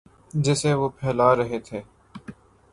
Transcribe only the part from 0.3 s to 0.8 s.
جسے